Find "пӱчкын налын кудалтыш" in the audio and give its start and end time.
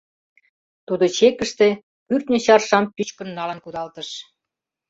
2.95-4.09